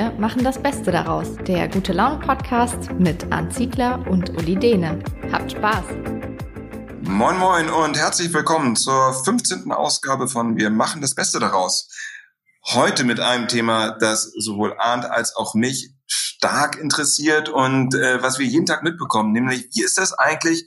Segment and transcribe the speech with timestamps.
[0.00, 1.36] Wir machen das Beste daraus.
[1.46, 4.98] Der Gute Laune Podcast mit Arndt Ziegler und Uli Dehne.
[5.30, 5.84] Habt Spaß!
[7.02, 9.70] Moin Moin und herzlich willkommen zur 15.
[9.70, 11.90] Ausgabe von Wir machen das Beste daraus.
[12.68, 18.38] Heute mit einem Thema, das sowohl Arndt als auch mich stark interessiert und äh, was
[18.38, 20.64] wir jeden Tag mitbekommen, nämlich wie ist das eigentlich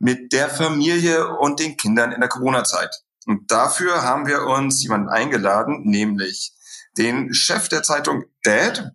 [0.00, 2.90] mit der Familie und den Kindern in der Corona-Zeit?
[3.26, 6.54] Und dafür haben wir uns jemanden eingeladen, nämlich
[6.96, 8.92] den Chef der Zeitung Dad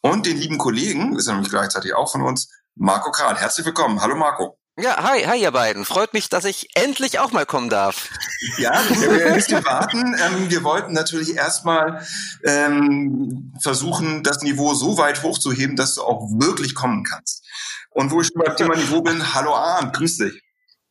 [0.00, 3.36] und den lieben Kollegen, ist nämlich gleichzeitig auch von uns, Marco Kral.
[3.36, 4.00] Herzlich willkommen.
[4.02, 4.58] Hallo Marco.
[4.78, 5.86] Ja, hi, hi ihr beiden.
[5.86, 8.10] Freut mich, dass ich endlich auch mal kommen darf.
[8.58, 10.14] Ja, wir werden ein bisschen warten.
[10.22, 12.06] Ähm, wir wollten natürlich erstmal
[12.44, 17.44] ähm, versuchen, das Niveau so weit hochzuheben, dass du auch wirklich kommen kannst.
[17.90, 20.42] Und wo ich schon beim Thema Niveau bin, hallo Arndt, grüß dich.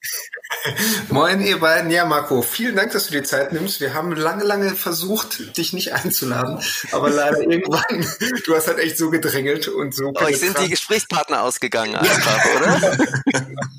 [1.09, 1.91] Moin, ihr beiden.
[1.91, 3.79] Ja, Marco, vielen Dank, dass du dir Zeit nimmst.
[3.81, 6.59] Wir haben lange, lange versucht, dich nicht einzuladen,
[6.91, 8.05] aber leider irgendwann,
[8.45, 10.13] du hast halt echt so gedrängelt und so.
[10.15, 12.97] Euch sind die Gesprächspartner ausgegangen einfach, oder?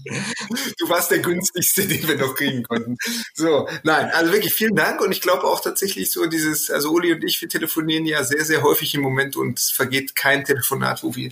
[0.78, 2.97] du warst der günstigste, den wir noch kriegen konnten.
[3.34, 7.12] So, nein, also wirklich vielen Dank und ich glaube auch tatsächlich so dieses, also Uli
[7.12, 11.02] und ich, wir telefonieren ja sehr, sehr häufig im Moment und es vergeht kein Telefonat,
[11.02, 11.30] wo wir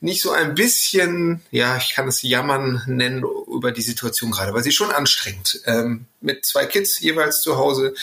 [0.00, 4.62] nicht so ein bisschen, ja, ich kann es jammern nennen über die Situation gerade, weil
[4.62, 5.60] sie schon anstrengend.
[5.66, 7.94] Ähm, mit zwei Kids jeweils zu Hause,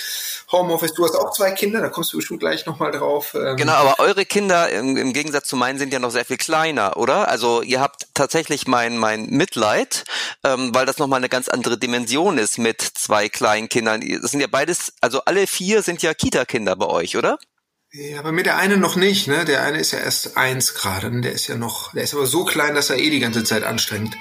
[0.52, 0.94] Homeoffice.
[0.94, 3.34] Du hast auch zwei Kinder, da kommst du bestimmt gleich nochmal drauf.
[3.34, 3.58] Ähm.
[3.58, 6.98] Genau, aber eure Kinder im, im, Gegensatz zu meinen sind ja noch sehr viel kleiner,
[6.98, 7.28] oder?
[7.28, 10.06] Also ihr habt tatsächlich mein, mein Mitleid,
[10.44, 14.02] ähm, weil das nochmal eine ganz andere Dimension ist mit zwei kleinen Kindern.
[14.22, 17.38] Das sind ja beides, also alle vier sind ja Kita-Kinder bei euch, oder?
[17.97, 19.45] Ja, aber mit der einen noch nicht, ne?
[19.45, 21.21] Der eine ist ja erst eins gerade, ne?
[21.21, 23.63] der ist ja noch, der ist aber so klein, dass er eh die ganze Zeit
[23.63, 24.17] anstrengt.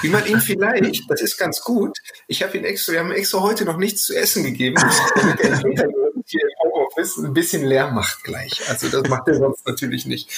[0.00, 1.98] Wie man ihn vielleicht, das ist ganz gut.
[2.26, 4.74] Ich habe ihn extra, wir haben extra heute noch nichts zu essen gegeben,
[5.14, 5.56] damit er
[6.26, 8.60] hier im Homeoffice ein bisschen leer macht gleich.
[8.68, 10.28] Also das macht er sonst natürlich nicht.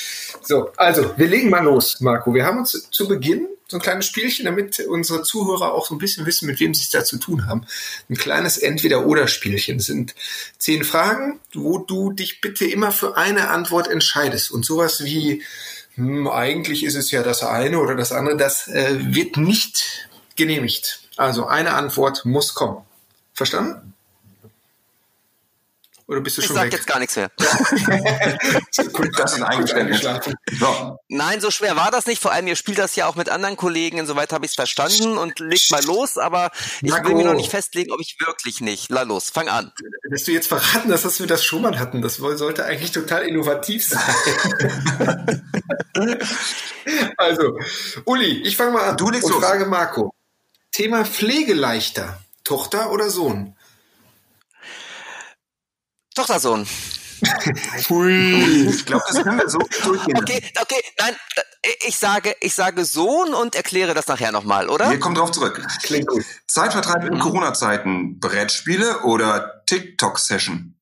[0.43, 2.35] So, also wir legen mal los, Marco.
[2.35, 5.99] Wir haben uns zu Beginn so ein kleines Spielchen, damit unsere Zuhörer auch so ein
[5.99, 7.67] bisschen wissen, mit wem sie es da zu tun haben.
[8.11, 9.79] Ein kleines Entweder-Oder-Spielchen.
[9.79, 10.15] Das sind
[10.59, 14.51] zehn Fragen, wo du dich bitte immer für eine Antwort entscheidest.
[14.51, 15.43] Und sowas wie,
[15.95, 21.01] hm, eigentlich ist es ja das eine oder das andere, das äh, wird nicht genehmigt.
[21.17, 22.85] Also eine Antwort muss kommen.
[23.33, 23.95] Verstanden?
[26.07, 26.75] Oder bist du ich schon sag weg?
[26.75, 27.31] jetzt gar nichts mehr.
[27.39, 30.03] das ist ein Eingeständnis.
[30.59, 30.99] So.
[31.09, 32.21] Nein, so schwer war das nicht.
[32.21, 33.99] Vor allem, ihr spielt das ja auch mit anderen Kollegen.
[33.99, 36.19] Insoweit habe ich es verstanden und legt mal los.
[36.19, 36.51] Aber
[36.83, 37.09] ich Marco.
[37.09, 38.91] will mir noch nicht festlegen, ob ich wirklich nicht.
[38.91, 39.73] La los, fang an.
[40.11, 43.23] Dass du jetzt verraten hast, dass wir das schon mal hatten, das sollte eigentlich total
[43.23, 44.03] innovativ sein.
[47.17, 47.59] also,
[48.05, 49.45] Uli, ich fange mal an Du legst und los.
[49.45, 50.15] frage Marco.
[50.73, 52.21] Thema Pflegeleichter.
[52.43, 53.57] Tochter oder Sohn?
[56.15, 56.67] Tochtersohn.
[57.79, 58.69] Pfui.
[58.69, 60.19] Ich glaube, das können wir so durchgehen.
[60.19, 61.15] Okay, okay, nein,
[61.63, 64.91] äh, ich sage, ich sage Sohn und erkläre das nachher nochmal, oder?
[64.91, 65.67] Wir kommen drauf zurück.
[65.83, 66.25] Klingt gut.
[66.47, 70.75] Zeitvertreib in Corona-Zeiten, Brettspiele oder TikTok-Session?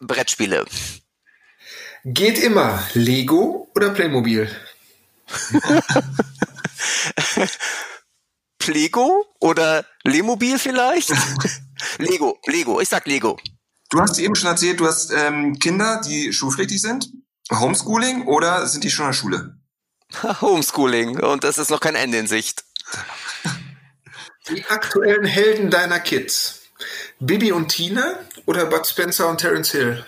[0.00, 0.64] Brettspiele.
[2.04, 4.48] Geht immer Lego oder Playmobil?
[8.58, 11.12] Plego oder Lemobil vielleicht?
[11.98, 13.38] Lego, Lego, ich sag Lego.
[13.90, 17.10] Du hast eben schon erzählt, du hast ähm, Kinder, die schulpflichtig sind.
[17.50, 19.56] Homeschooling oder sind die schon in der Schule?
[20.40, 22.64] Homeschooling und es ist noch kein Ende in Sicht.
[24.50, 26.60] Die aktuellen Helden deiner Kids.
[27.20, 30.04] Bibi und Tina oder Bud Spencer und Terence Hill?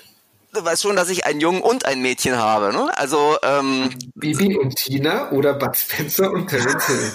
[0.53, 2.91] Du weißt schon, dass ich einen Jungen und ein Mädchen habe, ne?
[2.97, 7.13] Also, ähm, Bibi und Tina oder Bud Spencer und Terence Hill?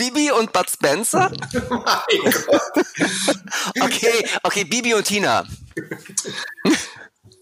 [0.00, 1.30] Bibi und Bud Spencer?
[1.52, 2.86] mein Gott.
[3.80, 5.44] Okay, okay, Bibi und Tina.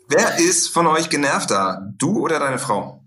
[0.08, 1.80] Wer ist von euch genervter?
[1.96, 3.04] Du oder deine Frau?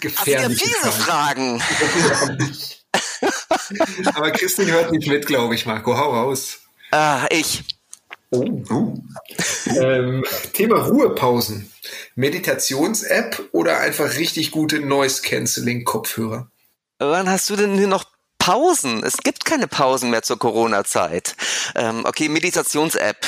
[0.00, 1.58] Gefährliche fiese Frage.
[1.60, 2.52] Fragen.
[4.14, 5.96] Aber Christine hört nicht mit, glaube ich, Marco.
[5.96, 6.58] Hau raus.
[6.90, 7.64] Ah, ich.
[8.32, 8.94] Uh,
[9.66, 11.70] Ähm, Thema Ruhepausen.
[12.14, 16.50] Meditations-App oder einfach richtig gute Noise-Canceling-Kopfhörer?
[16.98, 18.04] Wann hast du denn hier noch
[18.38, 19.02] Pausen?
[19.04, 21.36] Es gibt keine Pausen mehr zur Corona-Zeit.
[21.74, 23.18] Ähm, okay, Meditations-App.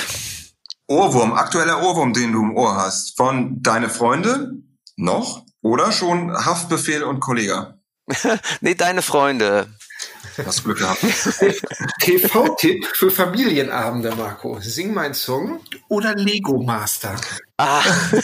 [0.86, 3.16] Ohrwurm, aktueller Ohrwurm, den du im Ohr hast.
[3.16, 4.52] Von deine Freunde
[4.96, 7.78] noch oder schon Haftbefehl und Kollege?
[8.60, 9.68] nee, deine Freunde.
[10.44, 11.00] Hast Glück gehabt.
[12.00, 14.60] TV-Tipp für Familienabende, Marco.
[14.60, 17.16] Sing mein Song oder Lego Master?
[17.56, 17.82] Ah.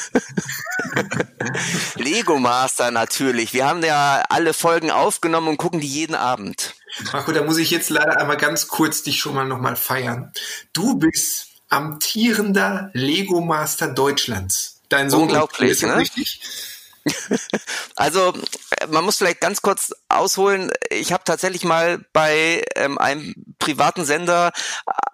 [1.97, 3.53] Lego Master natürlich.
[3.53, 6.75] Wir haben ja alle Folgen aufgenommen und gucken die jeden Abend.
[7.13, 10.33] Marco, da muss ich jetzt leider einmal ganz kurz dich schon mal nochmal feiern.
[10.73, 14.83] Du bist amtierender Lego Master Deutschlands.
[14.89, 15.97] Dein Sohn Unglaublich, ist ne?
[15.97, 16.41] richtig?
[17.97, 18.33] Also
[18.89, 20.73] man muss vielleicht ganz kurz ausholen.
[20.91, 24.53] Ich habe tatsächlich mal bei ähm, einem privaten Sender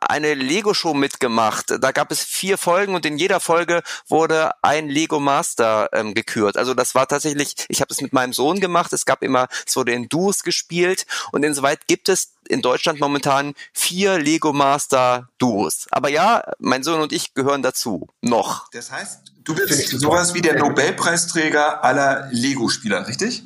[0.00, 1.74] eine Lego-Show mitgemacht.
[1.80, 6.56] Da gab es vier Folgen und in jeder Folge wurde ein Lego Master ähm, gekürt.
[6.56, 8.92] Also das war tatsächlich, ich habe es mit meinem Sohn gemacht.
[8.92, 13.54] Es gab immer, es wurde in Duos gespielt und insoweit gibt es in Deutschland momentan
[13.72, 15.86] vier Lego Master Duos.
[15.90, 18.08] Aber ja, mein Sohn und ich gehören dazu.
[18.20, 18.68] Noch.
[18.72, 23.44] Das heißt, du bist sowas wie der Nobelpreisträger aller Lego-Spieler, richtig?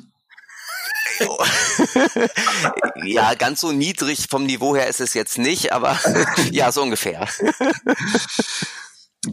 [3.05, 5.97] ja, ganz so niedrig vom Niveau her ist es jetzt nicht, aber
[6.51, 7.27] ja, so ungefähr.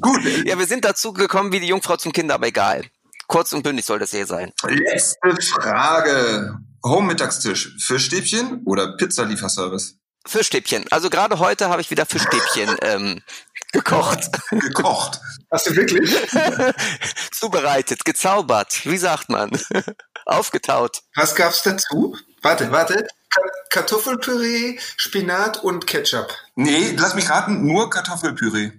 [0.00, 0.22] Gut.
[0.46, 2.84] Ja, wir sind dazu gekommen wie die Jungfrau zum Kind, aber egal.
[3.26, 4.52] Kurz und bündig soll das hier sein.
[4.66, 6.56] Letzte Frage.
[6.84, 7.76] Home-Mittagstisch.
[7.78, 9.96] Fischstäbchen oder Pizzalieferservice?
[10.26, 10.84] Fischstäbchen.
[10.90, 13.20] Also gerade heute habe ich wieder Fischstäbchen ähm,
[13.72, 14.30] gekocht.
[14.50, 15.20] Gekocht.
[15.50, 16.10] Hast du wirklich?
[17.32, 18.86] Zubereitet, gezaubert.
[18.86, 19.50] Wie sagt man?
[20.26, 21.02] Aufgetaut.
[21.16, 22.16] Was gab's dazu?
[22.42, 23.06] Warte, warte.
[23.70, 26.28] Kartoffelpüree, Spinat und Ketchup.
[26.54, 28.72] Nee, lass mich raten, nur Kartoffelpüree.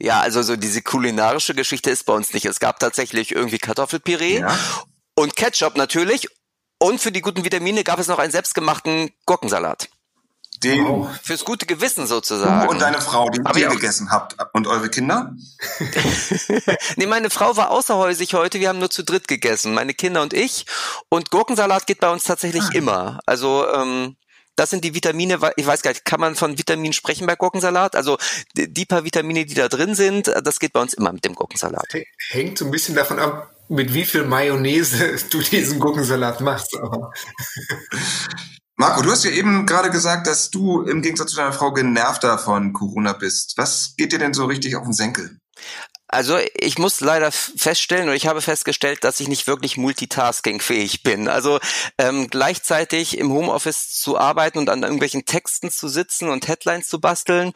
[0.00, 2.44] Ja, also so diese kulinarische Geschichte ist bei uns nicht.
[2.44, 4.58] Es gab tatsächlich irgendwie Kartoffelpüree ja.
[5.14, 6.26] und Ketchup natürlich.
[6.78, 9.88] Und für die guten Vitamine gab es noch einen selbstgemachten Gurkensalat.
[10.62, 11.08] Den wow.
[11.22, 12.66] Fürs gute Gewissen sozusagen.
[12.66, 14.36] Du und deine Frau, die ihr gegessen habt.
[14.52, 15.34] Und eure Kinder?
[16.96, 18.60] nee, meine Frau war außerhäusig heute.
[18.60, 19.74] Wir haben nur zu dritt gegessen.
[19.74, 20.66] Meine Kinder und ich.
[21.08, 22.74] Und Gurkensalat geht bei uns tatsächlich ah.
[22.74, 23.20] immer.
[23.26, 24.16] Also, ähm,
[24.56, 27.96] das sind die Vitamine, ich weiß gar nicht, kann man von Vitaminen sprechen bei Gurkensalat?
[27.96, 28.18] Also
[28.54, 31.88] die paar Vitamine, die da drin sind, das geht bei uns immer mit dem Gurkensalat.
[32.28, 36.76] Hängt so ein bisschen davon ab, mit wie viel Mayonnaise du diesen Gurkensalat machst.
[38.82, 42.36] Marco, du hast ja eben gerade gesagt, dass du im Gegensatz zu deiner Frau genervter
[42.36, 43.56] von Corona bist.
[43.56, 45.38] Was geht dir denn so richtig auf den Senkel?
[46.08, 51.28] Also ich muss leider feststellen oder ich habe festgestellt, dass ich nicht wirklich multitaskingfähig bin.
[51.28, 51.60] Also
[51.96, 57.00] ähm, gleichzeitig im Homeoffice zu arbeiten und an irgendwelchen Texten zu sitzen und Headlines zu
[57.00, 57.52] basteln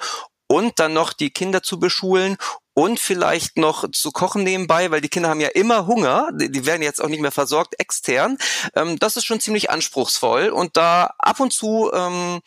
[0.46, 2.36] und dann noch die Kinder zu beschulen
[2.76, 6.82] und vielleicht noch zu kochen nebenbei, weil die Kinder haben ja immer Hunger, die, werden
[6.82, 8.36] jetzt auch nicht mehr versorgt extern.
[8.74, 12.42] Ähm, das ist schon ziemlich anspruchsvoll und da ab und zu ähm,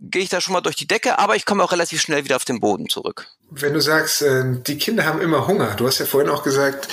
[0.00, 2.34] gehe ich da schon mal durch die Decke, aber ich komme auch relativ schnell wieder
[2.34, 3.28] auf den Boden zurück.
[3.48, 6.88] Wenn du sagst, äh, die Kinder haben immer Hunger, du hast ja vorhin auch gesagt,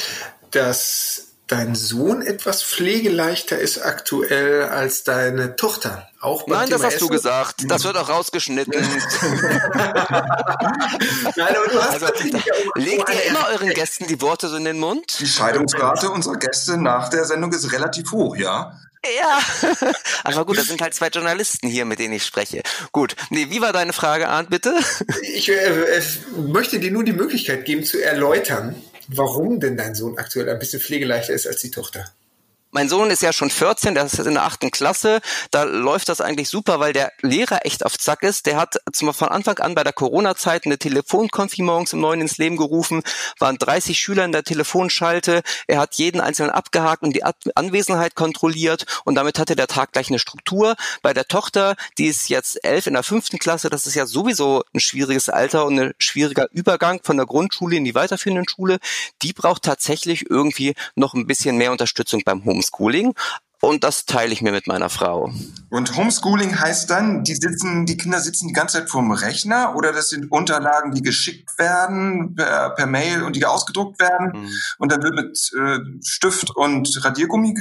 [0.51, 6.09] dass dein Sohn etwas pflegeleichter ist aktuell als deine Tochter.
[6.19, 7.07] Auch beim Nein, Thema das hast Essen?
[7.07, 7.55] du gesagt.
[7.67, 8.73] Das wird auch rausgeschnitten.
[11.35, 12.13] Nein, aber du hast also,
[12.75, 15.19] legt ihr immer euren Gästen die Worte so in den Mund?
[15.19, 18.77] Die Scheidungsrate unserer Gäste nach der Sendung ist relativ hoch, ja.
[19.05, 19.39] Ja,
[20.23, 22.61] aber gut, das sind halt zwei Journalisten hier, mit denen ich spreche.
[22.91, 24.75] Gut, nee, wie war deine Frage, Arndt, bitte?
[25.21, 26.01] Ich äh,
[26.35, 28.75] möchte dir nur die Möglichkeit geben zu erläutern,
[29.07, 32.05] warum denn dein Sohn aktuell ein bisschen pflegeleichter ist als die Tochter.
[32.71, 35.21] Mein Sohn ist ja schon 14, der ist in der achten Klasse.
[35.51, 38.45] Da läuft das eigentlich super, weil der Lehrer echt auf Zack ist.
[38.45, 42.37] Der hat zum, von Anfang an bei der Corona-Zeit eine Telefonkonfi morgens um neun ins
[42.37, 43.03] Leben gerufen,
[43.39, 45.43] waren 30 Schüler in der Telefonschalte.
[45.67, 50.09] Er hat jeden einzelnen abgehakt und die Anwesenheit kontrolliert und damit hatte der Tag gleich
[50.09, 50.75] eine Struktur.
[51.01, 54.65] Bei der Tochter, die ist jetzt elf in der fünften Klasse, das ist ja sowieso
[54.73, 58.79] ein schwieriges Alter und ein schwieriger Übergang von der Grundschule in die weiterführenden Schule.
[59.21, 63.13] Die braucht tatsächlich irgendwie noch ein bisschen mehr Unterstützung beim Home Homeschooling.
[63.59, 65.31] Und das teile ich mir mit meiner Frau.
[65.71, 69.91] Und Homeschooling heißt dann, die sitzen, die Kinder sitzen die ganze Zeit vorm Rechner oder
[69.91, 74.51] das sind Unterlagen, die geschickt werden per, per Mail und die ausgedruckt werden mhm.
[74.77, 77.55] und dann wird mit äh, Stift und Radiergummi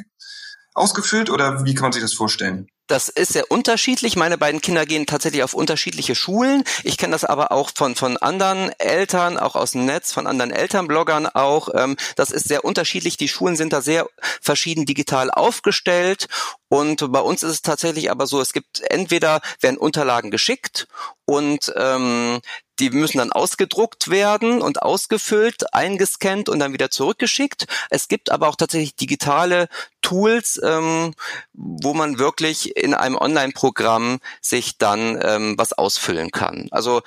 [0.74, 2.68] ausgefüllt oder wie kann man sich das vorstellen?
[2.86, 4.14] Das ist sehr unterschiedlich.
[4.14, 6.62] Meine beiden Kinder gehen tatsächlich auf unterschiedliche Schulen.
[6.84, 10.52] Ich kenne das aber auch von, von anderen Eltern, auch aus dem Netz, von anderen
[10.52, 11.68] Elternbloggern auch.
[11.74, 13.16] Ähm, das ist sehr unterschiedlich.
[13.16, 14.08] Die Schulen sind da sehr
[14.40, 16.28] verschieden digital aufgestellt.
[16.68, 20.86] Und bei uns ist es tatsächlich aber so, es gibt entweder werden Unterlagen geschickt
[21.24, 22.40] und ähm,
[22.78, 27.66] die müssen dann ausgedruckt werden und ausgefüllt, eingescannt und dann wieder zurückgeschickt.
[27.90, 29.68] Es gibt aber auch tatsächlich digitale
[30.02, 31.14] Tools, ähm,
[31.52, 36.68] wo man wirklich in einem Online-Programm sich dann ähm, was ausfüllen kann.
[36.70, 37.02] Also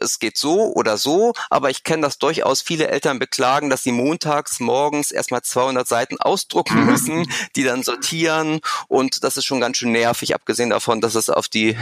[0.00, 2.62] es geht so oder so, aber ich kenne das durchaus.
[2.62, 6.86] Viele Eltern beklagen, dass sie montags morgens erstmal 200 Seiten ausdrucken mhm.
[6.86, 11.30] müssen, die dann sortieren und das ist schon ganz schön nervig, abgesehen davon, dass es
[11.30, 11.76] auf die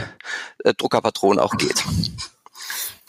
[0.63, 1.83] äh, Druckerpatronen auch geht.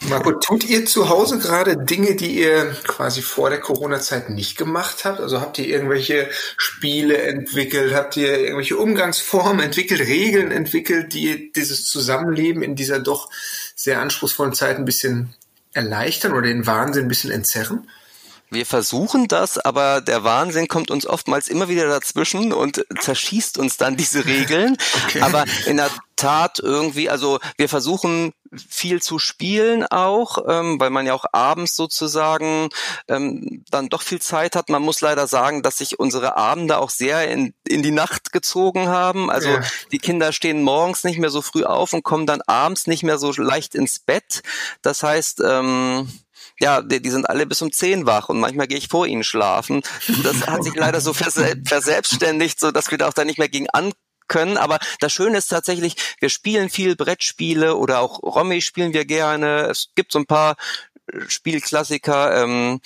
[0.09, 5.03] Marco, tut ihr zu Hause gerade Dinge, die ihr quasi vor der Corona-Zeit nicht gemacht
[5.03, 5.19] habt?
[5.19, 7.93] Also habt ihr irgendwelche Spiele entwickelt?
[7.93, 13.29] Habt ihr irgendwelche Umgangsformen entwickelt, Regeln entwickelt, die dieses Zusammenleben in dieser doch
[13.75, 15.35] sehr anspruchsvollen Zeit ein bisschen
[15.73, 17.89] erleichtern oder den Wahnsinn ein bisschen entzerren?
[18.49, 23.77] Wir versuchen das, aber der Wahnsinn kommt uns oftmals immer wieder dazwischen und zerschießt uns
[23.77, 24.77] dann diese Regeln.
[25.07, 25.21] Okay.
[25.21, 31.05] Aber in der Tat irgendwie, also wir versuchen viel zu spielen auch, ähm, weil man
[31.05, 32.69] ja auch abends sozusagen
[33.07, 34.69] ähm, dann doch viel Zeit hat.
[34.69, 38.87] Man muss leider sagen, dass sich unsere Abende auch sehr in, in die Nacht gezogen
[38.87, 39.29] haben.
[39.29, 39.61] Also ja.
[39.91, 43.17] die Kinder stehen morgens nicht mehr so früh auf und kommen dann abends nicht mehr
[43.17, 44.41] so leicht ins Bett.
[44.81, 46.09] Das heißt, ähm,
[46.59, 49.23] ja, die, die sind alle bis um zehn wach und manchmal gehe ich vor ihnen
[49.23, 49.81] schlafen.
[50.23, 53.69] Das hat sich leider so verselbstständigt, so dass wir da auch da nicht mehr gegen
[53.69, 53.91] an
[54.27, 54.57] können.
[54.57, 59.67] Aber das Schöne ist tatsächlich, wir spielen viel Brettspiele oder auch Romy spielen wir gerne.
[59.67, 60.55] Es gibt so ein paar
[61.27, 62.43] Spielklassiker.
[62.43, 62.81] Ähm,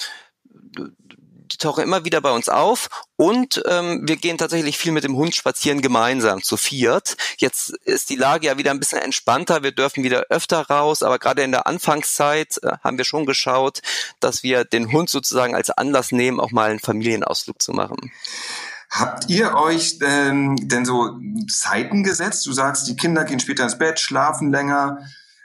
[1.52, 5.16] die tauchen immer wieder bei uns auf und ähm, wir gehen tatsächlich viel mit dem
[5.16, 7.18] Hund spazieren gemeinsam zu viert.
[7.38, 11.20] Jetzt ist die Lage ja wieder ein bisschen entspannter, wir dürfen wieder öfter raus, aber
[11.20, 13.82] gerade in der Anfangszeit äh, haben wir schon geschaut,
[14.20, 18.12] dass wir den Hund sozusagen als Anlass nehmen, auch mal einen Familienausflug zu machen.
[18.90, 21.18] Habt ihr euch ähm, denn so
[21.50, 22.46] Zeiten gesetzt?
[22.46, 25.00] Du sagst, die Kinder gehen später ins Bett, schlafen länger.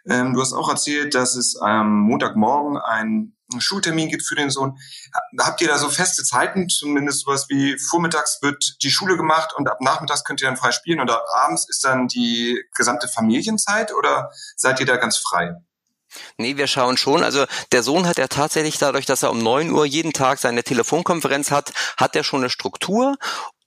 [0.04, 4.50] Ähm, du hast auch erzählt, dass es am Montagmorgen ein einen Schultermin gibt für den
[4.50, 4.78] Sohn.
[5.38, 9.68] Habt ihr da so feste Zeiten, zumindest sowas wie vormittags wird die Schule gemacht und
[9.68, 14.30] ab nachmittags könnt ihr dann frei spielen oder abends ist dann die gesamte Familienzeit oder
[14.56, 15.54] seid ihr da ganz frei?
[16.38, 17.22] Nee, wir schauen schon.
[17.22, 20.62] Also der Sohn hat ja tatsächlich dadurch, dass er um neun Uhr jeden Tag seine
[20.62, 23.16] Telefonkonferenz hat, hat er schon eine Struktur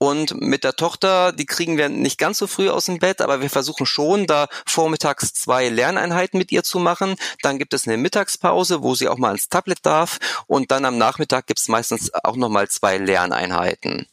[0.02, 3.42] und mit der Tochter, die kriegen wir nicht ganz so früh aus dem Bett, aber
[3.42, 7.16] wir versuchen schon, da vormittags zwei Lerneinheiten mit ihr zu machen.
[7.42, 10.18] Dann gibt es eine Mittagspause, wo sie auch mal ans Tablet darf.
[10.46, 14.06] Und dann am Nachmittag gibt es meistens auch nochmal zwei Lerneinheiten.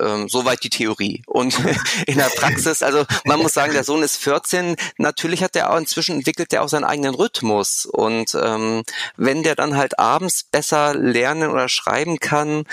[0.00, 1.22] Ähm, soweit die Theorie.
[1.26, 1.58] Und
[2.06, 4.76] in der Praxis, also man muss sagen, der Sohn ist 14.
[4.96, 7.84] Natürlich hat er auch inzwischen entwickelt er auch seinen eigenen Rhythmus.
[7.84, 8.82] Und ähm,
[9.18, 12.64] wenn der dann halt abends besser lernen oder schreiben kann,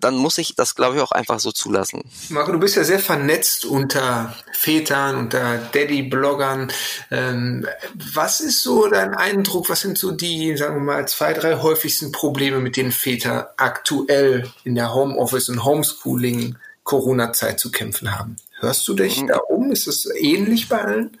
[0.00, 2.02] dann muss ich das, glaube ich, auch einfach so zulassen.
[2.28, 6.72] Marco, du bist ja sehr vernetzt unter Vätern, unter Daddy-Bloggern.
[7.10, 9.68] Ähm, was ist so dein Eindruck?
[9.68, 14.50] Was sind so die, sagen wir mal, zwei, drei häufigsten Probleme, mit denen Väter aktuell
[14.64, 18.36] in der Homeoffice- und Homeschooling-Corona-Zeit zu kämpfen haben?
[18.60, 19.28] Hörst du dich mhm.
[19.28, 19.70] da um?
[19.70, 21.18] Ist es ähnlich bei allen?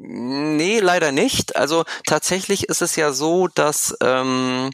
[0.00, 1.56] Nee, leider nicht.
[1.56, 4.70] Also tatsächlich ist es ja so, dass ähm,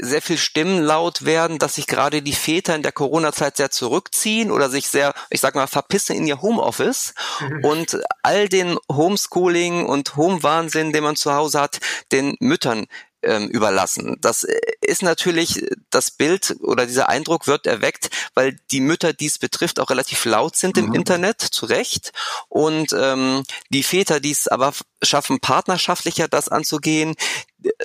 [0.00, 4.50] sehr viel Stimmen laut werden, dass sich gerade die Väter in der Corona-Zeit sehr zurückziehen
[4.50, 7.64] oder sich sehr, ich sag mal, verpissen in ihr Homeoffice mhm.
[7.64, 11.78] und all den Homeschooling und Home-Wahnsinn, den man zu Hause hat,
[12.10, 12.86] den Müttern
[13.26, 14.16] ähm, überlassen.
[14.20, 19.26] Das äh, ist natürlich, das Bild oder dieser Eindruck wird erweckt, weil die Mütter, die
[19.26, 20.94] es betrifft, auch relativ laut sind im mhm.
[20.94, 22.12] Internet, zu Recht.
[22.48, 27.14] Und ähm, die Väter, die es aber schaffen, partnerschaftlicher das anzugehen,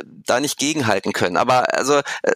[0.03, 1.38] da nicht gegenhalten können.
[1.38, 2.33] Aber also äh,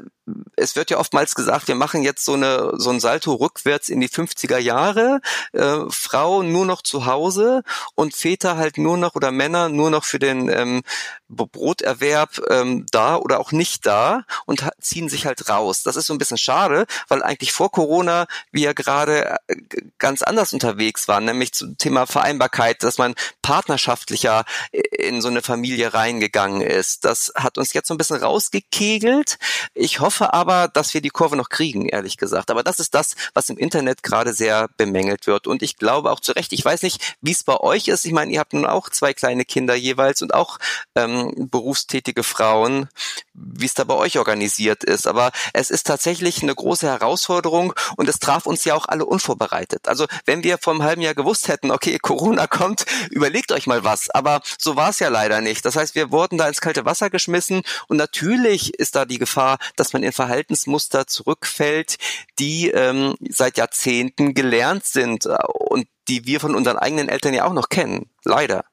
[0.56, 4.00] es wird ja oftmals gesagt, wir machen jetzt so eine so ein Salto rückwärts in
[4.00, 5.22] die 50er Jahre,
[5.54, 7.64] äh, Frau nur noch zu Hause
[7.94, 10.82] und Väter halt nur noch oder Männer nur noch für den ähm,
[11.30, 15.84] Broterwerb ähm, da oder auch nicht da und ziehen sich halt raus.
[15.84, 19.56] Das ist so ein bisschen schade, weil eigentlich vor Corona wir gerade äh,
[20.00, 25.94] ganz anders unterwegs waren, nämlich zum Thema Vereinbarkeit, dass man partnerschaftlicher in so eine Familie
[25.94, 27.06] reingegangen ist.
[27.06, 29.38] Das hat uns jetzt so ein bisschen rausgekegelt.
[29.74, 32.52] Ich hoffe aber, dass wir die Kurve noch kriegen, ehrlich gesagt.
[32.52, 35.48] Aber das ist das, was im Internet gerade sehr bemängelt wird.
[35.48, 38.06] Und ich glaube auch zu Recht, ich weiß nicht, wie es bei euch ist.
[38.06, 40.60] Ich meine, ihr habt nun auch zwei kleine Kinder jeweils und auch
[40.96, 42.90] ähm, berufstätige Frauen,
[43.36, 45.08] wie es da bei euch organisiert ist.
[45.08, 49.88] Aber es ist tatsächlich eine große Herausforderung und es traf uns ja auch alle unvorbereitet.
[49.88, 53.84] Also wenn wir vor einem halben Jahr gewusst hätten, okay, Corona kommt, überlegt euch mal
[53.84, 54.10] was.
[54.10, 55.66] Aber so war es ja leider nicht.
[55.66, 59.58] Das heißt, wir wurden da ins kalte Wasser geschmissen und natürlich ist da die Gefahr,
[59.76, 61.98] dass man in Verhaltensmuster zurückfällt,
[62.40, 67.54] die ähm, seit Jahrzehnten gelernt sind und die wir von unseren eigenen Eltern ja auch
[67.54, 68.10] noch kennen.
[68.24, 68.66] Leider.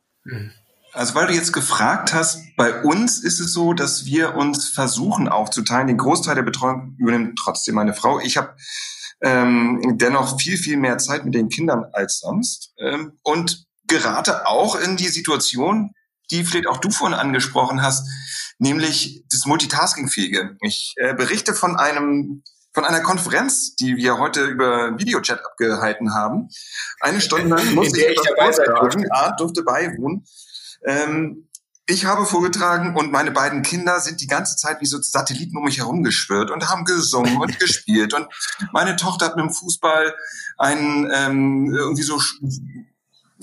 [0.92, 5.28] Also weil du jetzt gefragt hast, bei uns ist es so, dass wir uns versuchen
[5.28, 5.86] aufzuteilen.
[5.86, 8.20] Den Großteil der Betreuung übernimmt trotzdem meine Frau.
[8.20, 8.54] Ich habe
[9.22, 14.74] ähm, dennoch viel, viel mehr Zeit mit den Kindern als sonst ähm, und gerate auch
[14.74, 15.92] in die Situation,
[16.30, 18.06] die vielleicht auch du vorhin angesprochen hast,
[18.58, 20.56] nämlich das Multitasking-fähige.
[20.60, 22.42] Ich äh, berichte von einem
[22.74, 26.48] von einer Konferenz, die wir heute über Videochat abgehalten haben.
[27.00, 28.70] Eine Stunde lang musste ich, ich dabei sein
[29.10, 30.24] Art durfte beiwohnen.
[30.86, 31.48] Ähm,
[31.86, 35.64] ich habe vorgetragen und meine beiden Kinder sind die ganze Zeit wie so Satelliten um
[35.64, 38.14] mich herum geschwirrt und haben gesungen und gespielt.
[38.14, 38.28] Und
[38.72, 40.14] meine Tochter hat mit dem Fußball
[40.58, 42.20] einen ähm, irgendwie so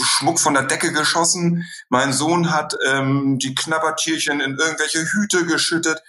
[0.02, 1.66] Schmuck von der Decke geschossen.
[1.90, 6.02] Mein Sohn hat ähm, die Knabbertierchen in irgendwelche Hüte geschüttet.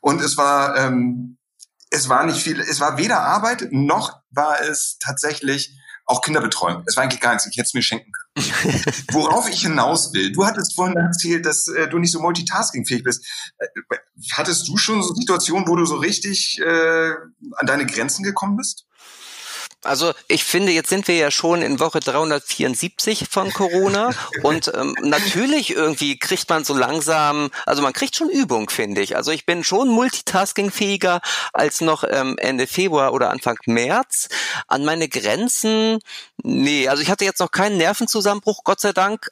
[0.00, 1.36] Und es war, ähm,
[1.90, 6.84] es war nicht viel, es war weder Arbeit, noch war es tatsächlich auch Kinderbetreuung.
[6.86, 8.25] Es war eigentlich gar nichts, ich hätte es mir schenken können.
[9.12, 13.24] Worauf ich hinaus will, du hattest vorhin erzählt, dass äh, du nicht so multitaskingfähig bist.
[13.58, 13.66] Äh,
[14.32, 17.10] hattest du schon so Situationen, wo du so richtig äh,
[17.56, 18.86] an deine Grenzen gekommen bist?
[19.82, 24.10] Also ich finde, jetzt sind wir ja schon in Woche 374 von Corona
[24.42, 29.16] und ähm, natürlich irgendwie kriegt man so langsam, also man kriegt schon Übung, finde ich.
[29.16, 31.20] Also ich bin schon multitaskingfähiger
[31.52, 34.28] als noch ähm, Ende Februar oder Anfang März.
[34.66, 36.00] An meine Grenzen,
[36.42, 39.30] nee, also ich hatte jetzt noch keinen Nervenzusammenbruch, Gott sei Dank,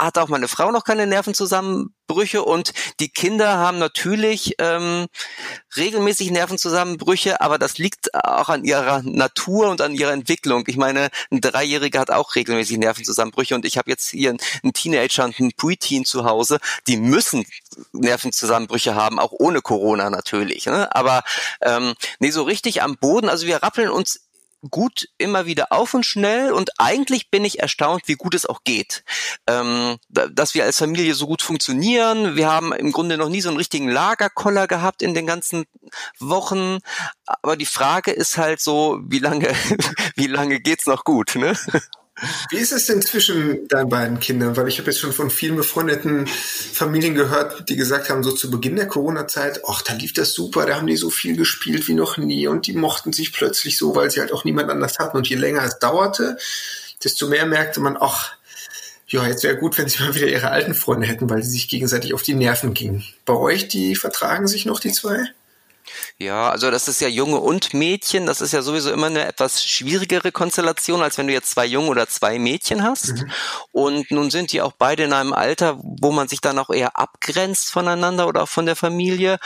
[0.00, 5.06] hat auch meine Frau noch keine Nervenzusammenbrüche und die Kinder haben natürlich ähm,
[5.76, 10.64] regelmäßig Nervenzusammenbrüche, aber das liegt auch an ihrer Natur und an ihrer Entwicklung.
[10.66, 15.24] Ich meine, ein Dreijähriger hat auch regelmäßig Nervenzusammenbrüche und ich habe jetzt hier einen Teenager
[15.24, 17.44] und einen Preteen zu Hause, die müssen
[17.92, 20.66] Nervenzusammenbrüche haben, auch ohne Corona natürlich.
[20.66, 20.94] Ne?
[20.94, 21.22] Aber
[21.60, 24.29] ähm, nee, so richtig am Boden, also wir rappeln uns
[24.68, 28.62] gut immer wieder auf und schnell und eigentlich bin ich erstaunt, wie gut es auch
[28.64, 29.04] geht.
[29.46, 32.36] Ähm, dass wir als Familie so gut funktionieren.
[32.36, 35.64] Wir haben im Grunde noch nie so einen richtigen Lagerkoller gehabt in den ganzen
[36.18, 36.78] Wochen.
[37.24, 39.48] Aber die Frage ist halt so, wie lange,
[40.16, 41.56] wie lange geht's noch gut, ne?
[42.50, 44.56] Wie ist es denn zwischen deinen beiden Kindern?
[44.56, 48.50] Weil ich habe jetzt schon von vielen befreundeten Familien gehört, die gesagt haben, so zu
[48.50, 51.94] Beginn der Corona-Zeit, ach, da lief das super, da haben die so viel gespielt wie
[51.94, 55.16] noch nie und die mochten sich plötzlich so, weil sie halt auch niemand anders hatten.
[55.16, 56.36] Und je länger es dauerte,
[57.02, 58.32] desto mehr merkte man, ach,
[59.06, 61.68] ja, jetzt wäre gut, wenn sie mal wieder ihre alten Freunde hätten, weil sie sich
[61.68, 63.04] gegenseitig auf die Nerven gingen.
[63.24, 65.24] Bei euch, die vertragen sich noch, die zwei?
[66.18, 68.26] Ja, also das ist ja Junge und Mädchen.
[68.26, 71.88] Das ist ja sowieso immer eine etwas schwierigere Konstellation, als wenn du jetzt zwei Junge
[71.88, 73.14] oder zwei Mädchen hast.
[73.14, 73.30] Mhm.
[73.72, 76.98] Und nun sind die auch beide in einem Alter, wo man sich dann auch eher
[76.98, 79.38] abgrenzt voneinander oder von der Familie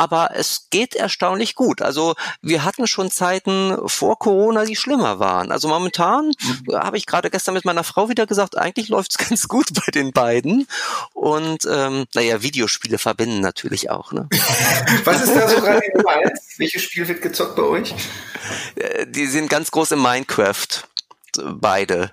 [0.00, 1.82] aber es geht erstaunlich gut.
[1.82, 5.52] Also wir hatten schon Zeiten vor Corona, die schlimmer waren.
[5.52, 6.74] Also momentan mhm.
[6.74, 9.92] habe ich gerade gestern mit meiner Frau wieder gesagt, eigentlich läuft es ganz gut bei
[9.92, 10.66] den beiden.
[11.12, 14.12] Und ähm, naja, Videospiele verbinden natürlich auch.
[14.12, 14.26] Ne?
[15.04, 16.54] Was ist da so gerade eins?
[16.56, 17.94] Welches Spiel wird gezockt bei euch?
[18.76, 20.66] Äh, die sind ganz groß in Minecraft.
[21.44, 22.10] Beide.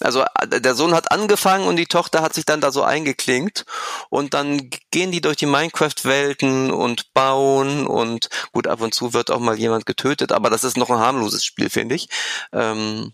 [0.00, 3.64] Also äh, der Sohn hat angefangen und die Tochter hat sich dann da so eingeklinkt
[4.10, 9.30] und dann gehen die durch die Minecraft-Welten und bauen und gut, ab und zu wird
[9.30, 12.08] auch mal jemand getötet, aber das ist noch ein harmloses Spiel, finde ich.
[12.52, 13.12] Ähm,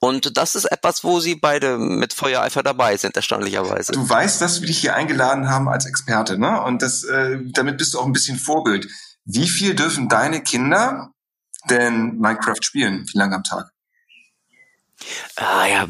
[0.00, 3.92] und das ist etwas, wo sie beide mit Feuereifer dabei sind, erstaunlicherweise.
[3.92, 6.62] Du weißt, dass wir dich hier eingeladen haben als Experte, ne?
[6.62, 8.88] Und das, äh, damit bist du auch ein bisschen Vorbild.
[9.24, 11.12] Wie viel dürfen deine Kinder
[11.70, 13.06] denn Minecraft spielen?
[13.12, 13.70] Wie lange am Tag?
[15.36, 15.88] Ah ja,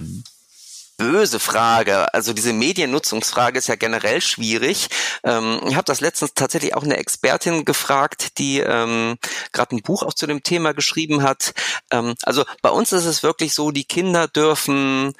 [0.96, 2.12] böse Frage.
[2.14, 4.88] Also diese Mediennutzungsfrage ist ja generell schwierig.
[5.24, 9.18] Ähm, ich habe das letztens tatsächlich auch eine Expertin gefragt, die ähm,
[9.52, 11.54] gerade ein Buch auch zu dem Thema geschrieben hat.
[11.90, 15.12] Ähm, also bei uns ist es wirklich so, die Kinder dürfen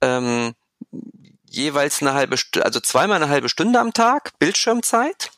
[0.00, 0.54] ähm,
[1.48, 5.30] jeweils eine halbe, Stunde, also zweimal eine halbe Stunde am Tag Bildschirmzeit.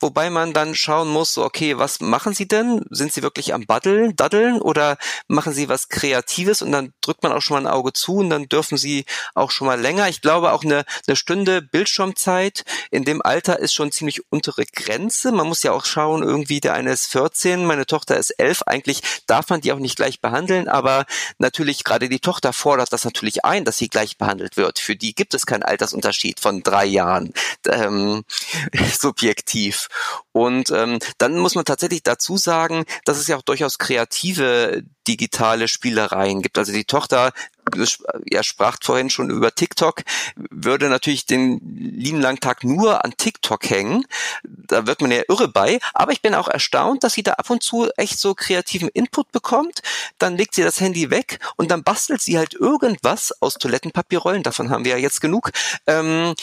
[0.00, 2.84] Wobei man dann schauen muss, so, okay, was machen sie denn?
[2.90, 4.98] Sind sie wirklich am Baddeln, Daddeln oder
[5.28, 6.62] machen sie was Kreatives?
[6.62, 9.50] Und dann drückt man auch schon mal ein Auge zu und dann dürfen sie auch
[9.50, 10.08] schon mal länger.
[10.08, 15.32] Ich glaube, auch eine, eine Stunde Bildschirmzeit in dem Alter ist schon ziemlich untere Grenze.
[15.32, 18.62] Man muss ja auch schauen, irgendwie der eine ist 14, meine Tochter ist 11.
[18.66, 21.06] Eigentlich darf man die auch nicht gleich behandeln, aber
[21.38, 24.78] natürlich gerade die Tochter fordert das natürlich ein, dass sie gleich behandelt wird.
[24.78, 27.32] Für die gibt es keinen Altersunterschied von drei Jahren.
[27.68, 28.24] Ähm,
[28.98, 29.88] subjektiv aktiv.
[30.32, 35.68] Und ähm, dann muss man tatsächlich dazu sagen, dass es ja auch durchaus kreative digitale
[35.68, 36.58] Spielereien gibt.
[36.58, 37.32] Also die Tochter,
[38.30, 40.02] er sprach vorhin schon über TikTok,
[40.50, 44.04] würde natürlich den lieben langen Tag nur an TikTok hängen.
[44.44, 45.78] Da wird man ja irre bei.
[45.94, 49.32] Aber ich bin auch erstaunt, dass sie da ab und zu echt so kreativen Input
[49.32, 49.80] bekommt.
[50.18, 54.42] Dann legt sie das Handy weg und dann bastelt sie halt irgendwas aus Toilettenpapierrollen.
[54.42, 55.50] Davon haben wir ja jetzt genug.
[55.86, 56.34] Ähm,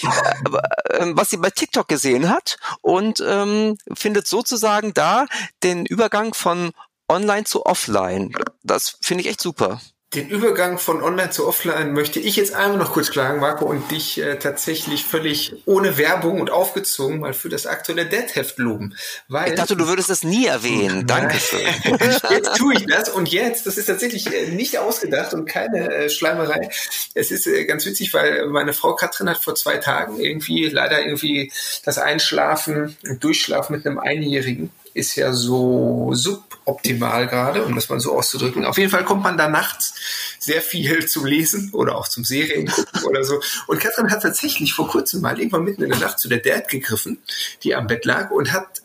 [0.89, 5.26] äh, was sie bei TikTok gesehen hat und ähm, findet sozusagen da
[5.63, 6.72] den Übergang von
[7.10, 8.34] online zu offline.
[8.63, 9.82] Das finde ich echt super.
[10.15, 13.91] Den Übergang von online zu offline möchte ich jetzt einmal noch kurz klagen, Marco, und
[13.91, 18.95] dich äh, tatsächlich völlig ohne Werbung und aufgezogen mal für das aktuelle Dead-Heft loben.
[19.28, 21.06] Weil, ich dachte, du würdest es nie erwähnen.
[21.06, 21.60] Dankeschön.
[22.32, 26.10] jetzt tue ich das und jetzt, das ist tatsächlich äh, nicht ausgedacht und keine äh,
[26.10, 26.72] Schleimerei.
[27.13, 31.06] Es ist äh, ganz witzig, weil meine Frau Katrin hat vor zwei Tagen irgendwie leider
[31.06, 31.52] irgendwie
[31.86, 37.99] das Einschlafen und Durchschlafen mit einem Einjährigen ist ja so suboptimal gerade, um das mal
[37.99, 38.65] so auszudrücken.
[38.65, 39.95] Auf jeden Fall kommt man da nachts
[40.39, 43.41] sehr viel zum Lesen oder auch zum Serien gucken oder so.
[43.67, 46.67] Und Katrin hat tatsächlich vor kurzem mal irgendwann mitten in der Nacht zu der Dad
[46.67, 47.21] gegriffen,
[47.63, 48.82] die am Bett lag und hat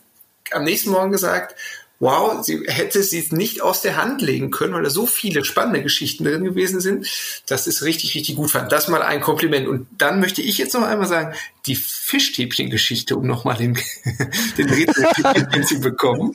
[0.52, 1.54] am nächsten Morgen gesagt,
[2.04, 5.42] wow, sie hätte sie es nicht aus der Hand legen können, weil da so viele
[5.42, 7.08] spannende Geschichten drin gewesen sind,
[7.46, 8.70] dass es richtig, richtig gut fand.
[8.70, 9.66] Das mal ein Kompliment.
[9.66, 13.78] Und dann möchte ich jetzt noch einmal sagen, die Fischstäbchen-Geschichte, um nochmal den,
[14.58, 16.34] den Rätsel zu bekommen,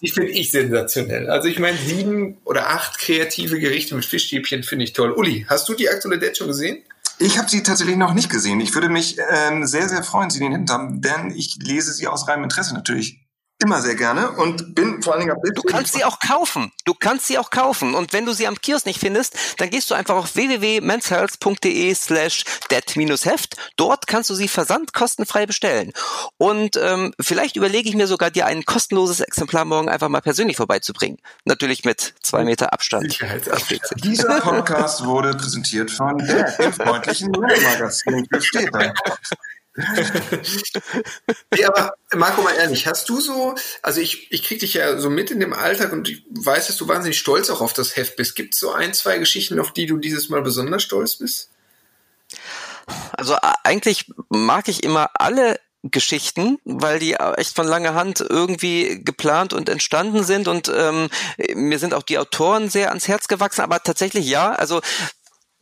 [0.00, 1.28] die finde ich sensationell.
[1.28, 5.10] Also ich meine, sieben oder acht kreative Gerichte mit Fischstäbchen finde ich toll.
[5.10, 6.84] Uli, hast du die aktuelle Date schon gesehen?
[7.18, 8.60] Ich habe sie tatsächlich noch nicht gesehen.
[8.60, 12.28] Ich würde mich ähm, sehr, sehr freuen, sie den haben, denn ich lese sie aus
[12.28, 13.27] reinem Interesse natürlich
[13.60, 15.56] immer sehr gerne und bin vor allen Dingen am Bild.
[15.56, 16.70] Du kannst sie auch kaufen.
[16.84, 17.94] Du kannst sie auch kaufen.
[17.94, 22.44] Und wenn du sie am Kiosk nicht findest, dann gehst du einfach auf www.menshealth.de slash
[22.70, 23.56] dead-heft.
[23.76, 25.92] Dort kannst du sie versandkostenfrei bestellen.
[26.36, 30.56] Und ähm, vielleicht überlege ich mir sogar, dir ein kostenloses Exemplar morgen einfach mal persönlich
[30.56, 31.18] vorbeizubringen.
[31.44, 33.18] Natürlich mit zwei Meter Abstand.
[34.04, 38.94] Dieser Podcast wurde präsentiert von der freundlichen Magazin Städter
[41.54, 45.08] nee, aber Marco, mal ehrlich, hast du so, also ich, ich krieg dich ja so
[45.08, 48.16] mit in dem Alltag und ich weiß, dass du wahnsinnig stolz auch auf das Heft
[48.16, 48.34] bist.
[48.34, 51.50] Gibt es so ein, zwei Geschichten, auf die du dieses Mal besonders stolz bist?
[53.12, 59.52] Also eigentlich mag ich immer alle Geschichten, weil die echt von langer Hand irgendwie geplant
[59.52, 61.08] und entstanden sind und ähm,
[61.54, 64.80] mir sind auch die Autoren sehr ans Herz gewachsen, aber tatsächlich ja, also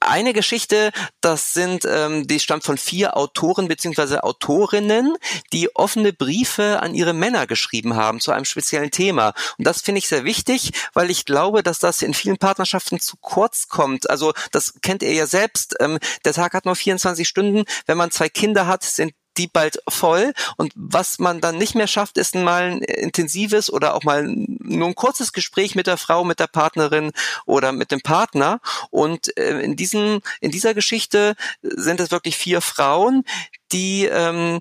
[0.07, 5.17] eine Geschichte, das sind, ähm, die stammt von vier Autoren beziehungsweise Autorinnen,
[5.53, 9.35] die offene Briefe an ihre Männer geschrieben haben zu einem speziellen Thema.
[9.59, 13.17] Und das finde ich sehr wichtig, weil ich glaube, dass das in vielen Partnerschaften zu
[13.21, 14.09] kurz kommt.
[14.11, 15.77] Also das kennt ihr ja selbst.
[15.81, 17.65] Ähm, der Tag hat nur 24 Stunden.
[17.87, 20.33] Wenn man zwei Kinder hat, sind die bald voll.
[20.57, 24.89] Und was man dann nicht mehr schafft, ist mal ein intensives oder auch mal nur
[24.89, 27.13] ein kurzes Gespräch mit der Frau, mit der Partnerin
[27.45, 28.61] oder mit dem Partner.
[28.91, 33.25] Und äh, in diesem, in dieser Geschichte sind es wirklich vier Frauen,
[33.73, 34.61] die ähm,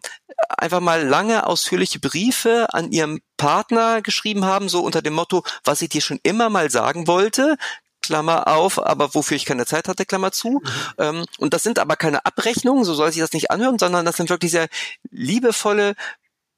[0.49, 5.81] einfach mal lange ausführliche Briefe an ihrem Partner geschrieben haben, so unter dem Motto, was
[5.81, 7.57] ich dir schon immer mal sagen wollte,
[8.05, 10.61] Klammer auf, aber wofür ich keine Zeit hatte, Klammer zu.
[10.63, 10.69] Mhm.
[10.97, 14.17] Ähm, und das sind aber keine Abrechnungen, so soll sich das nicht anhören, sondern das
[14.17, 14.67] sind wirklich sehr
[15.09, 15.95] liebevolle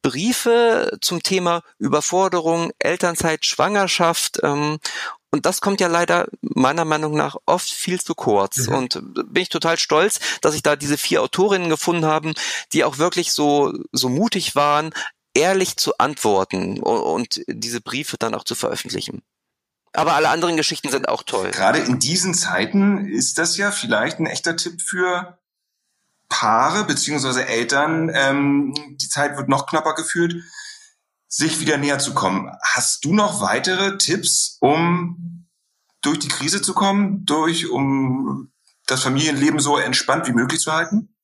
[0.02, 4.40] Briefe zum Thema Überforderung, Elternzeit, Schwangerschaft.
[4.44, 4.80] Ähm,
[5.32, 8.68] und das kommt ja leider meiner Meinung nach oft viel zu kurz.
[8.68, 8.76] Mhm.
[8.76, 12.34] Und bin ich total stolz, dass ich da diese vier Autorinnen gefunden haben,
[12.74, 14.94] die auch wirklich so, so mutig waren,
[15.34, 19.22] ehrlich zu antworten und diese Briefe dann auch zu veröffentlichen.
[19.98, 21.50] Aber alle anderen Geschichten sind auch toll.
[21.50, 25.40] Gerade in diesen Zeiten ist das ja vielleicht ein echter Tipp für
[26.30, 28.12] Paare beziehungsweise Eltern.
[28.14, 30.36] Ähm, die Zeit wird noch knapper geführt,
[31.28, 32.52] sich wieder näher zu kommen.
[32.62, 35.48] Hast du noch weitere Tipps, um
[36.04, 38.52] durch die Krise zu kommen, durch um
[38.86, 41.17] das Familienleben so entspannt wie möglich zu halten?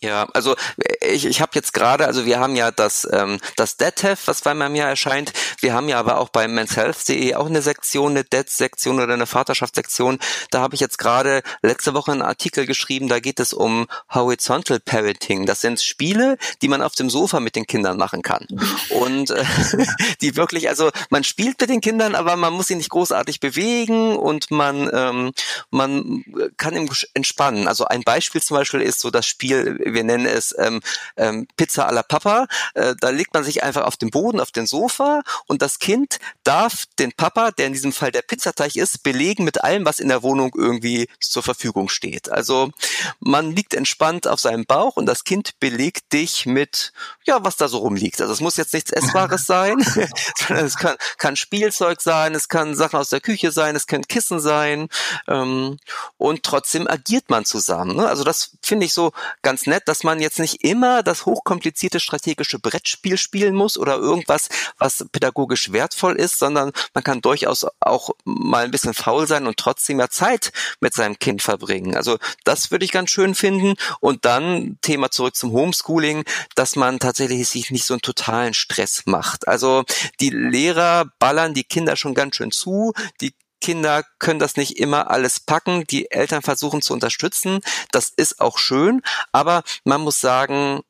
[0.00, 0.56] Ja, also
[1.00, 4.68] ich, ich habe jetzt gerade, also wir haben ja das ähm, das DEDHEF, was zweimal
[4.68, 5.32] im Jahr erscheint.
[5.60, 10.18] Wir haben ja aber auch bei menshealth.de auch eine Sektion, eine DED-Sektion oder eine Vaterschaftssektion.
[10.50, 14.80] Da habe ich jetzt gerade letzte Woche einen Artikel geschrieben, da geht es um Horizontal
[14.80, 15.46] Parenting.
[15.46, 18.46] Das sind Spiele, die man auf dem Sofa mit den Kindern machen kann.
[18.90, 19.44] Und äh,
[20.20, 24.16] die wirklich, also man spielt mit den Kindern, aber man muss sie nicht großartig bewegen
[24.16, 25.32] und man, ähm,
[25.70, 26.24] man
[26.56, 27.68] kann entspannen.
[27.68, 30.80] Also ein Beispiel zum Beispiel ist so das Spiel wir nennen es ähm,
[31.16, 32.46] ähm, Pizza alla Papa.
[32.74, 36.18] Äh, da legt man sich einfach auf den Boden, auf den Sofa und das Kind
[36.44, 40.08] darf den Papa, der in diesem Fall der Pizzateig ist, belegen mit allem, was in
[40.08, 42.30] der Wohnung irgendwie zur Verfügung steht.
[42.30, 42.70] Also
[43.20, 46.92] man liegt entspannt auf seinem Bauch und das Kind belegt dich mit,
[47.24, 48.20] ja, was da so rumliegt.
[48.20, 49.78] Also es muss jetzt nichts Essbares sein,
[50.36, 54.06] sondern es kann, kann Spielzeug sein, es kann Sachen aus der Küche sein, es können
[54.06, 54.88] Kissen sein
[55.28, 55.78] ähm,
[56.16, 57.96] und trotzdem agiert man zusammen.
[57.96, 58.08] Ne?
[58.08, 62.00] Also das finde ich so ganz nett nett, dass man jetzt nicht immer das hochkomplizierte
[62.00, 68.10] strategische Brettspiel spielen muss oder irgendwas, was pädagogisch wertvoll ist, sondern man kann durchaus auch
[68.24, 71.94] mal ein bisschen faul sein und trotzdem ja Zeit mit seinem Kind verbringen.
[71.94, 73.74] Also das würde ich ganz schön finden.
[74.00, 79.02] Und dann Thema zurück zum Homeschooling, dass man tatsächlich sich nicht so einen totalen Stress
[79.06, 79.46] macht.
[79.48, 79.84] Also
[80.20, 82.92] die Lehrer ballern die Kinder schon ganz schön zu.
[83.20, 85.84] Die Kinder können das nicht immer alles packen.
[85.86, 87.60] Die Eltern versuchen zu unterstützen.
[87.92, 89.02] Das ist auch schön.
[89.32, 90.82] Aber man muss sagen,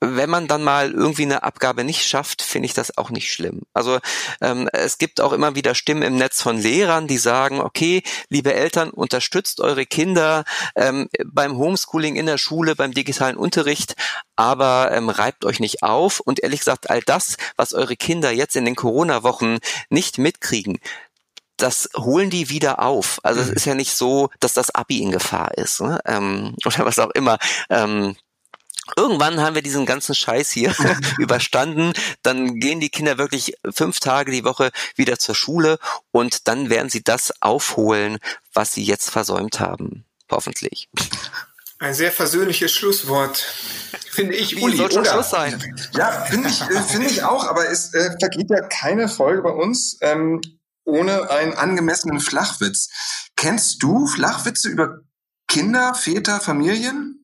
[0.00, 3.62] wenn man dann mal irgendwie eine Abgabe nicht schafft, finde ich das auch nicht schlimm.
[3.74, 3.98] Also
[4.40, 8.54] ähm, es gibt auch immer wieder Stimmen im Netz von Lehrern, die sagen, okay, liebe
[8.54, 13.94] Eltern, unterstützt eure Kinder ähm, beim Homeschooling in der Schule, beim digitalen Unterricht,
[14.36, 16.20] aber ähm, reibt euch nicht auf.
[16.20, 19.58] Und ehrlich gesagt, all das, was eure Kinder jetzt in den Corona-Wochen
[19.90, 20.78] nicht mitkriegen,
[21.62, 23.20] das holen die wieder auf.
[23.22, 23.54] Also es mhm.
[23.54, 26.00] ist ja nicht so, dass das Abi in Gefahr ist ne?
[26.06, 27.38] ähm, oder was auch immer.
[27.68, 28.16] Ähm,
[28.96, 30.74] Irgendwann haben wir diesen ganzen Scheiß hier
[31.18, 31.92] überstanden.
[32.22, 35.78] Dann gehen die Kinder wirklich fünf Tage die Woche wieder zur Schule
[36.10, 38.18] und dann werden sie das aufholen,
[38.52, 40.04] was sie jetzt versäumt haben.
[40.30, 40.88] Hoffentlich.
[41.78, 43.38] Ein sehr versöhnliches Schlusswort,
[44.10, 44.56] finde ich.
[44.56, 45.62] Wie Uli, soll schon Schluss sein?
[45.92, 49.50] Ja, finde ich, äh, finde ich auch, aber es äh, vergeht ja keine Folge bei
[49.50, 50.40] uns ähm,
[50.84, 52.88] ohne einen angemessenen Flachwitz.
[53.36, 55.00] Kennst du Flachwitze über
[55.48, 57.20] Kinder, Väter, Familien?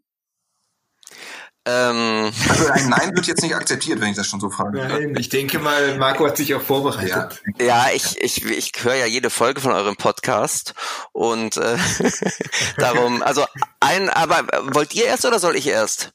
[1.66, 2.33] Ähm.
[2.49, 4.79] Also ein Nein wird jetzt nicht akzeptiert, wenn ich das schon so frage.
[4.79, 7.42] Nein, ich denke mal, Marco hat sich auch vorbereitet.
[7.59, 10.75] Ja, ja ich, ich, ich höre ja jede Folge von eurem Podcast
[11.12, 11.77] und äh,
[12.79, 13.45] darum, also
[13.81, 16.12] ein, aber wollt ihr erst oder soll ich erst?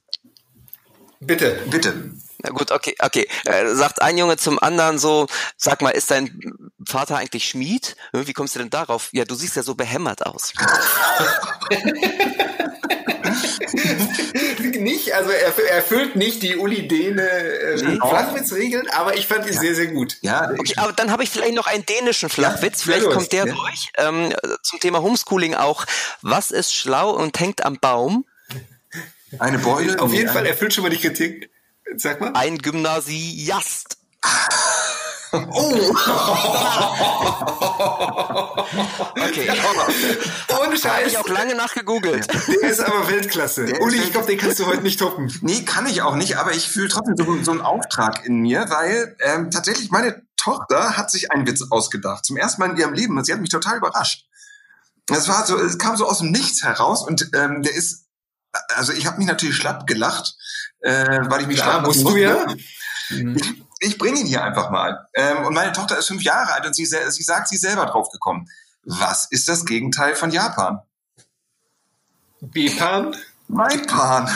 [1.19, 1.62] Bitte.
[1.69, 2.12] Bitte.
[2.43, 3.27] Na gut, okay, okay.
[3.45, 5.27] Äh, sagt ein Junge zum anderen so,
[5.58, 6.41] sag mal, ist dein
[6.86, 7.95] Vater eigentlich Schmied?
[8.13, 9.10] Wie kommst du denn darauf?
[9.12, 10.54] Ja, du siehst ja so behämmert aus.
[14.82, 19.60] nicht, also er erfüllt nicht die Uli Däne äh, Flachwitzregeln, aber ich fand ihn ja.
[19.60, 20.17] sehr, sehr gut.
[20.21, 23.45] Ja, okay, aber dann habe ich vielleicht noch einen dänischen Flachwitz, ja, vielleicht kommt der
[23.45, 23.89] durch.
[23.97, 25.86] Ähm, zum Thema Homeschooling auch.
[26.21, 28.25] Was ist schlau und hängt am Baum?
[29.39, 29.99] Eine Beule?
[30.01, 31.49] Auf jeden Fall erfüllt schon mal die Kritik.
[31.97, 32.32] Sag mal.
[32.34, 33.97] Ein Gymnasiast.
[35.34, 35.38] Oh!
[39.15, 39.49] okay.
[40.60, 40.86] Ohne Scheiß.
[40.86, 42.27] Habe ich auch lange nachgegoogelt.
[42.62, 43.63] Der ist aber Weltklasse.
[43.65, 45.32] Der Uli, ich glaube, den kannst du heute nicht toppen.
[45.41, 48.65] Nee, kann ich auch nicht, aber ich fühle trotzdem so, so einen Auftrag in mir,
[48.69, 52.25] weil ähm, tatsächlich meine Tochter hat sich einen Witz ausgedacht.
[52.25, 53.23] Zum ersten Mal in ihrem Leben.
[53.23, 54.25] Sie hat mich total überrascht.
[55.10, 58.08] Es war so, es kam so aus dem Nichts heraus und ähm, der ist,
[58.75, 60.36] also ich habe mich natürlich schlapp gelacht,
[60.81, 62.45] äh, weil ich mich Klar, musst du ja.
[63.09, 65.07] Ich, ich bringe ihn hier einfach mal.
[65.13, 67.85] Ähm, und meine Tochter ist fünf Jahre alt und sie, sie sagt, sie ist selber
[67.85, 68.47] drauf gekommen.
[68.83, 70.81] Was ist das Gegenteil von Japan?
[72.41, 73.15] Bipan?
[73.47, 74.29] Mein Pan.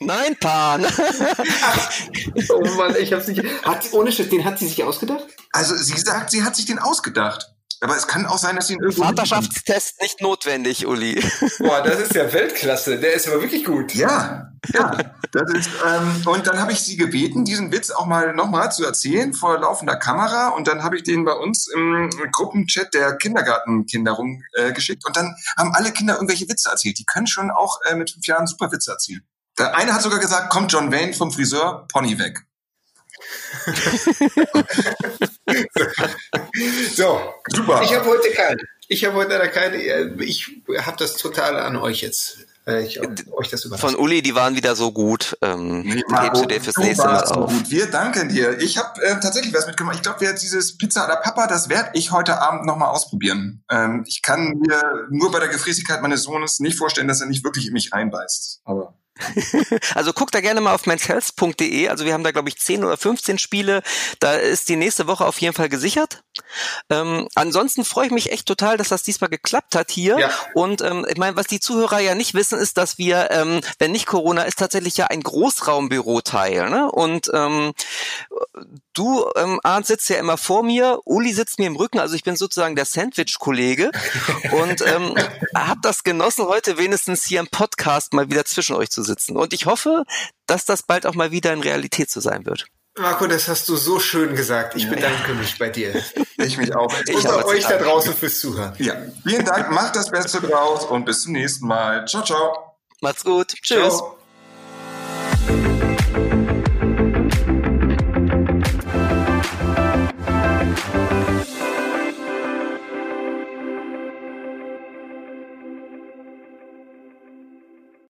[0.00, 0.84] Nein, Pan.
[2.50, 3.42] oh Mann, ich hab's nicht.
[3.64, 5.24] Hat, ohne Schritt, den hat sie sich ausgedacht?
[5.52, 7.53] Also sie sagt, sie hat sich den ausgedacht.
[7.84, 9.02] Aber es kann auch sein, dass sie ihn irgendwo.
[9.02, 11.22] Vaterschaftstest nicht notwendig, Uli.
[11.58, 12.98] Boah, das ist ja Weltklasse.
[12.98, 13.94] Der ist aber wirklich gut.
[13.94, 14.96] Ja, ja.
[15.32, 18.86] Das ist, ähm, und dann habe ich sie gebeten, diesen Witz auch mal nochmal zu
[18.86, 20.48] erzählen vor laufender Kamera.
[20.48, 25.04] Und dann habe ich den bei uns im Gruppenchat der Kindergartenkinder rumgeschickt.
[25.04, 26.98] Äh, und dann haben alle Kinder irgendwelche Witze erzählt.
[26.98, 29.22] Die können schon auch äh, mit fünf Jahren super Witze erzählen.
[29.58, 32.46] Der eine hat sogar gesagt, kommt John Wayne vom Friseur, Pony weg.
[36.94, 37.82] so, super.
[37.84, 38.62] Ich habe heute keine.
[38.88, 39.76] Ich habe heute leider keine.
[39.76, 42.46] Äh, ich habe das total an euch jetzt.
[42.66, 45.36] Ich euch das Von Uli, die waren wieder so gut.
[45.42, 47.52] Ähm, nee, hebst du dir fürs nächste Mal auf.
[47.52, 47.70] Gut.
[47.70, 48.58] Wir danken dir.
[48.58, 49.96] Ich habe äh, tatsächlich was mitgemacht.
[49.96, 53.62] Ich glaube, dieses Pizza oder Papa, das werde ich heute Abend nochmal ausprobieren.
[53.70, 57.44] Ähm, ich kann mir nur bei der Gefräßigkeit meines Sohnes nicht vorstellen, dass er nicht
[57.44, 58.62] wirklich in mich reinbeißt.
[58.64, 58.94] Aber
[59.94, 61.88] also guckt da gerne mal auf menshealth.de.
[61.88, 63.82] Also wir haben da, glaube ich, 10 oder 15 Spiele.
[64.18, 66.23] Da ist die nächste Woche auf jeden Fall gesichert.
[66.90, 70.18] Ähm, ansonsten freue ich mich echt total, dass das diesmal geklappt hat hier.
[70.18, 70.30] Ja.
[70.54, 73.92] Und ähm, ich meine, was die Zuhörer ja nicht wissen, ist, dass wir, ähm, wenn
[73.92, 76.70] nicht Corona ist, tatsächlich ja ein Großraumbüro teilen.
[76.70, 76.90] Ne?
[76.90, 77.72] Und ähm,
[78.92, 82.24] du, ähm, Arndt, sitzt ja immer vor mir, Uli sitzt mir im Rücken, also ich
[82.24, 83.90] bin sozusagen der Sandwich-Kollege
[84.52, 85.14] und ähm,
[85.54, 89.36] habe das genossen, heute wenigstens hier im Podcast mal wieder zwischen euch zu sitzen.
[89.36, 90.04] Und ich hoffe,
[90.46, 92.66] dass das bald auch mal wieder in Realität zu sein wird.
[92.96, 94.76] Marco, das hast du so schön gesagt.
[94.76, 95.34] Ich bedanke ja.
[95.34, 96.00] mich bei dir.
[96.36, 96.92] Ich mich auch.
[97.06, 98.72] Ich und bei euch da draußen fürs Zuhören.
[98.78, 98.94] Ja.
[99.26, 102.06] Vielen Dank, macht das Beste draus und bis zum nächsten Mal.
[102.06, 102.76] Ciao, ciao.
[103.00, 103.54] Macht's gut.
[103.62, 103.98] Tschüss.
[103.98, 104.18] Ciao.